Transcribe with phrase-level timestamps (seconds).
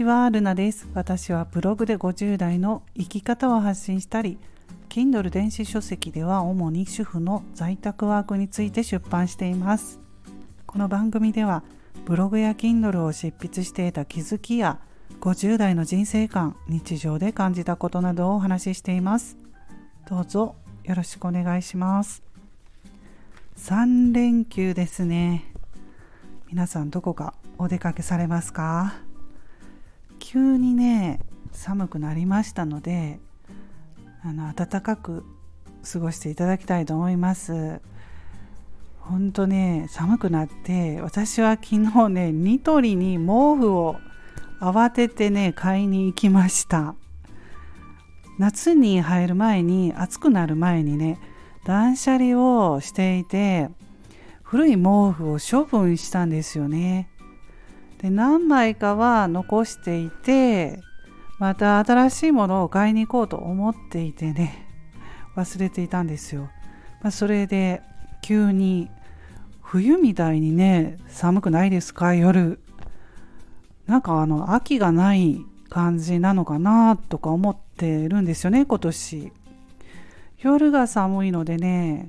[0.00, 0.88] ちは、ルナです。
[0.94, 4.38] 私はブログで50代の生き方を発信したり、
[4.88, 10.00] Kindle 電子書籍では主に主婦の在宅ワークについて出版しています。
[10.66, 11.62] この番組では、
[12.06, 14.78] ブログや Kindle を執筆していた気づきや、
[15.20, 19.36] 50代の人生観、日常で感じたことなどをお話ししています。
[20.08, 22.22] どうぞよろしくお願いします。
[23.58, 25.44] 3連休ですね。
[26.48, 28.94] 皆さんどこかお出かけされますか？
[30.20, 31.18] 急にね
[31.50, 33.18] 寒くなりましたので
[34.22, 35.24] あの暖かく
[35.90, 37.80] 過ごしていただきたいと思います
[39.00, 43.96] 本当ね寒くなって私は昨日ねニトリに毛布を
[44.60, 46.94] 慌ててね買いに行きました
[48.38, 51.18] 夏に入る前に暑くなる前にね
[51.64, 53.68] 断捨離をしていて
[54.42, 57.09] 古い毛布を処分したんですよね。
[58.00, 60.80] で何枚かは残していて
[61.38, 64.66] また新しいものを買いに行こうと思っていてね
[65.36, 66.50] 忘れていたんですよ。
[67.02, 67.82] まあ、それで
[68.22, 68.90] 急に
[69.62, 72.14] 冬みたいにね寒くないですか？
[72.14, 72.60] 夜。
[73.86, 79.32] なんかあの秋がない感じなのかなとか思ってるんですよね今年。
[80.38, 82.08] 夜が寒いのでね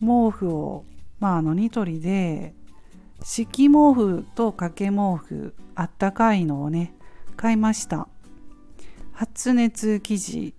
[0.00, 0.84] 毛布を
[1.20, 2.52] まあ、あのニトリで
[3.22, 6.94] 敷毛布と掛け毛布あったかいのをね
[7.36, 8.08] 買いました。
[9.12, 10.54] 発熱生地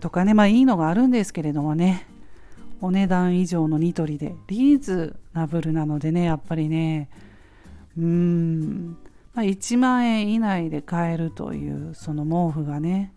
[0.00, 2.06] とかねまあいいのがあるんですけれどもね
[2.80, 7.08] お値段以上のニトリでリーズナブルなのでねやっぱりね。
[7.96, 8.96] うーん、
[9.34, 13.12] まあ、1万円以内で買えるというその毛布がね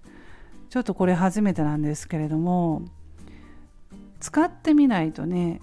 [0.70, 2.82] ちょっとこれ初めてなんですけれども
[4.20, 5.62] 使ってみないとね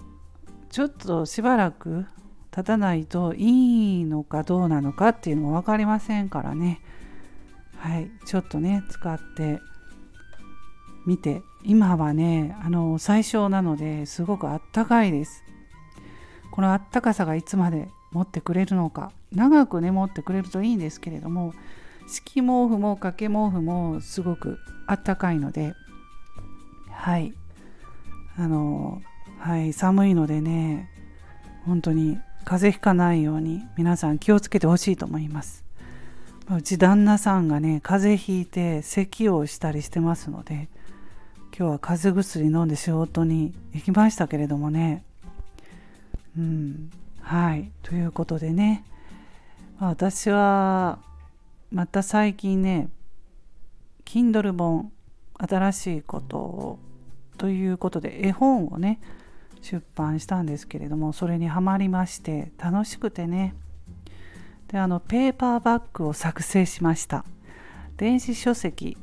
[0.69, 2.05] ちょっとしばらく
[2.51, 6.81] 経たないといいのかどうなのかっていうのも分かりませんからね。
[7.77, 8.09] はい。
[8.25, 9.59] ちょっとね使って
[11.05, 11.41] みて。
[11.63, 15.43] 今はねあの最小なのですごくあったかいです。
[16.51, 19.11] このあったかさがいつまで持ってくれるのか。
[19.31, 21.53] 長くね持ってくれるといいんですけれども
[22.07, 25.73] 敷毛布も掛け毛布もすごくあったかいので。
[26.91, 27.33] はい。
[28.37, 29.01] あの
[29.37, 30.89] はい寒いのでね
[31.65, 35.65] 本当に風邪ひかないように皆さん気をつけてほしいと思います。
[36.55, 40.67] うち旦那さんがね風邪ひいて咳をしたりしてますので
[41.55, 45.03] 今日は風邪薬飲んで仕事に行きましたけれどもね。
[46.37, 46.89] うん
[47.21, 47.71] はい。
[47.83, 48.83] ということでね。
[49.79, 50.99] 私は
[51.71, 52.89] また最近ね
[54.03, 54.91] Kindle 本
[55.37, 56.79] 新しいことを
[57.37, 58.99] ということで絵本をね
[59.61, 63.55] 出版したんですけれどもそれにはまりまして楽しくてね。
[64.67, 67.25] であのペーパーバッグを作成しました。
[67.97, 68.97] 電子書籍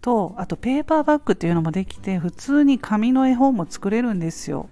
[0.00, 4.68] とあとペーパーバッグっていうのもできて普通に紙の絵本も作れるんですよ。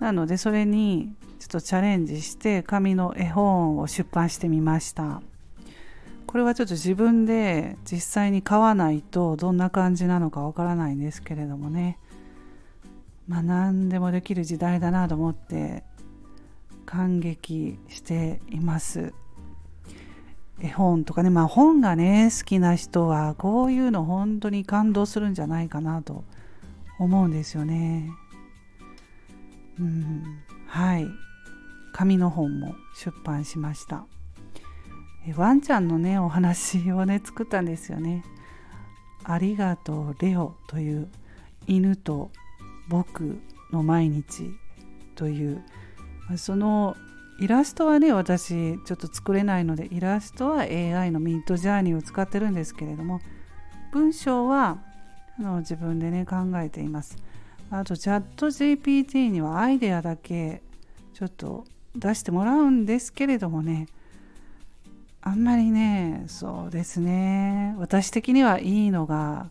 [0.00, 5.22] なのでそれにちょっとチャレンジして紙の絵本を出版してみました。
[6.26, 11.98] これはちょっと自分で実際に買わないとどんな感じなのかわからないんですけれどもね。
[13.26, 15.84] まあ、何でもできる時代だなと思って
[16.84, 19.14] 感激しています。
[20.60, 26.24] 絵本とかね、まあ、本がね好きな人はこういうの本当に感動するんじゃないかなと
[26.98, 28.10] 思うんですよね。
[29.80, 30.22] うん、
[30.66, 31.06] はい
[31.92, 34.06] 紙の本も出版しました。
[35.36, 38.24] ワンちゃんのねお話をね作ったんですよね。
[39.24, 41.08] ありがとうレオという
[41.66, 42.30] 犬と
[42.88, 44.50] 僕の毎日
[45.14, 45.62] という。
[46.36, 46.96] その
[47.38, 53.20] イラストはね私ちょっと作れないのでイラストは AI のミッドジャーニーを使ってるんですけれども
[53.92, 54.78] 文章は
[55.38, 57.16] あの自分でね考えています。
[57.70, 60.62] あとチャット GPT にはアイデアだけ
[61.14, 61.64] ちょっと
[61.96, 63.86] 出してもらうんですけれどもね
[65.22, 67.74] あんまりねそうですね。
[67.78, 69.50] 私的にはいいのが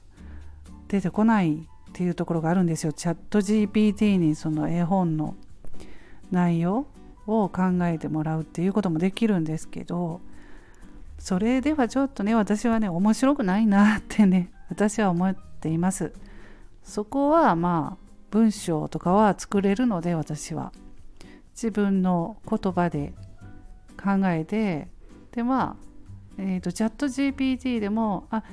[0.87, 2.93] 出てこないっていうところがあるんですよ。
[2.93, 5.35] チャット GPT にその絵本の
[6.31, 6.87] 内容
[7.27, 10.21] を考えてもらうっていうこともできるんですけど
[11.19, 16.13] それではちょっとね私はね面白くないなってね 私は思っています。
[16.83, 20.71] そこはまあ文章とかは作れるので私は
[21.51, 23.13] 自分の言葉で
[24.01, 24.87] 考えて
[25.33, 25.75] でまあ、
[26.37, 28.43] えーと、とチャット GPT でもあ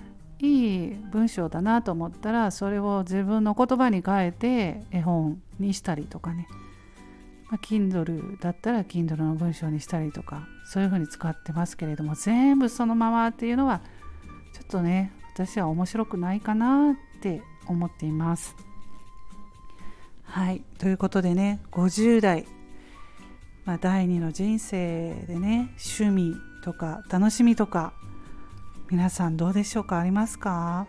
[0.40, 6.48] いい文章だなと思ったらそれを自分の言葉に変えて絵本にしたりとかね。
[7.50, 13.80] まあ、Kindle だったら Kindle の文章にしたりとかそういうふうに使ってますけれども全部そのままっていうのは
[14.52, 18.54] ちょっとね私は面白くないかなって思っています。
[20.24, 20.62] はい。
[20.78, 22.46] ということでね50代、
[23.64, 27.94] まあ、第二の人生でね趣味とか楽しみとか
[28.90, 29.98] 皆さんどうでしょうか？
[29.98, 30.86] ありますか？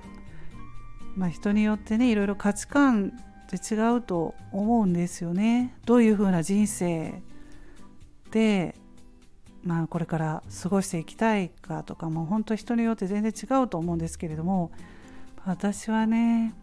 [1.17, 5.75] まあ、人によってねいろいろ価値観って違うと思うんですよね。
[5.85, 7.21] どういうふうな人生
[8.31, 8.73] で、
[9.63, 14.71] まあ、これから過ごしていきたいかとかも本当人によって全然違うと思うんですけれども
[15.45, 16.53] 私はね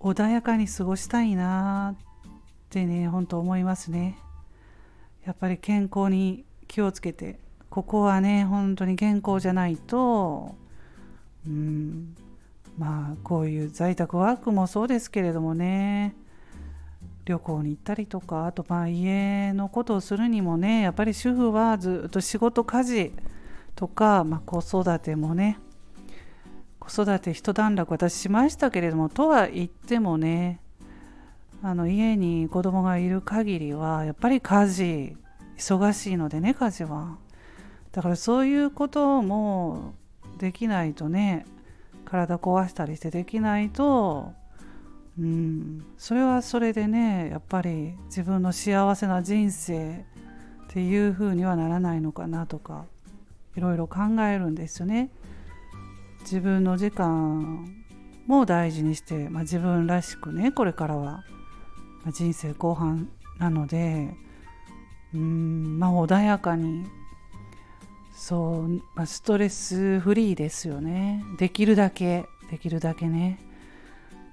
[0.00, 2.28] 穏やかに過ごしたいなっ
[2.68, 4.18] てね本当思いますね。
[5.24, 7.38] やっぱり健康に気をつけて
[7.76, 10.54] ここはね本当に健康じゃないと
[11.46, 12.16] うん
[12.78, 16.16] まあこういう在宅ワークもそうですけれどもね
[17.26, 23.12] 旅行に行ったりとかあとまあ家のことをするにもねやっぱり主婦はずっと仕事家事
[23.74, 25.58] とか、まあ、子育てもね
[26.78, 30.60] 子育て一段落私しましたけれどもとは言ってもね
[31.62, 35.16] あの家に子供がいる限りはやっぱり家事
[35.58, 37.25] 忙しいのでね家事は。
[37.96, 39.94] だからそういうことも
[40.36, 41.46] できないとね
[42.04, 44.34] 体壊したりしてできないと
[45.18, 50.04] うんそれはそれでねやっぱり自分の幸せな人生
[50.64, 52.84] っていう風にはならないのかなとか
[53.56, 55.08] いろいろ考えるんですよね。
[56.20, 57.66] 自分の時間
[58.26, 61.24] も大事にして、まあ、自分らしくねこれからは、
[62.02, 63.08] まあ、人生後半
[63.38, 64.12] なので
[65.14, 66.84] うんまあ穏やかに
[68.18, 71.22] そう、まあ、ストレスフリーですよね。
[71.38, 73.38] できるだけできるだけね。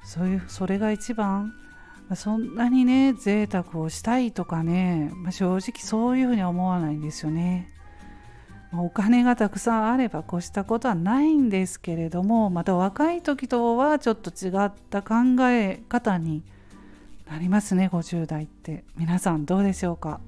[0.03, 1.53] そういうそれが一番、
[2.07, 7.69] まあ、そんなにね贅沢をしたいとかね、まあ、正直そういうふうには思わないんですよね、
[8.71, 15.15] まあ、お金がたくさんあれば越したことはないんですけれどもまた若い時とはちょっと違った考
[15.49, 16.43] え方に
[17.29, 18.83] なりますね50代って。
[18.97, 20.19] 皆さんどうでしょうか？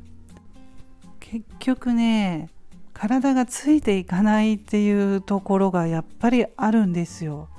[1.20, 2.50] 結局ね
[2.96, 7.50] 体がついていかないっていうところがやっぱりあるんですよ。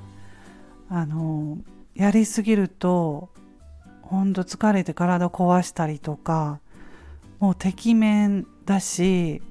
[0.89, 1.59] あの
[1.95, 3.29] やりすぎると
[4.01, 6.61] ほんと疲れて体壊したりとか
[7.39, 9.43] もうてきめんだし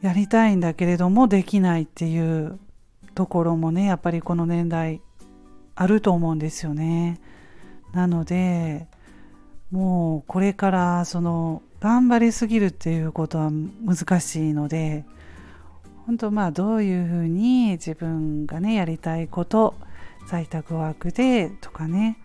[0.00, 2.58] やりたいんだけれどもできないっていう
[3.14, 5.00] ところもねやっぱりこの年代
[5.74, 7.20] あると思うんですよね。
[7.92, 8.86] なので
[9.72, 15.04] もうこれからその頑張りすぎるっていうことは難しいので
[16.06, 19.74] 本当まあどういうふうに自分がねやりたいこと
[20.28, 22.18] 在宅ワークでとかね、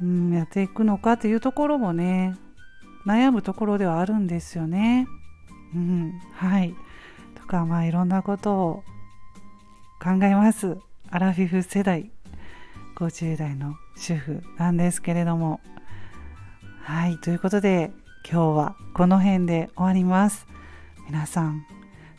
[0.00, 2.34] うん、やっていくのかというところもね
[3.06, 5.06] 悩むところではあるんですよね。
[5.74, 6.74] うん、はい。
[7.34, 8.84] とかまあいろんなことを
[10.02, 10.78] 考えます。
[11.10, 12.10] アラフィフ世代
[12.96, 15.60] 50代の主婦なんですけれども。
[16.82, 17.92] はいということで
[18.30, 20.46] 今日はこの辺で終わります。
[21.06, 21.64] 皆さん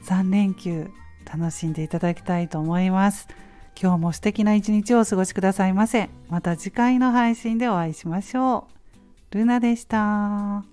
[0.06, 0.90] 3連休
[1.32, 3.28] 楽しんでいただきたいと思います。
[3.80, 6.10] 今日も素敵な一日をお過ごしくださいませ。
[6.28, 8.68] また次回の配信でお会いしましょ
[9.32, 9.38] う。
[9.38, 10.64] ルナでした。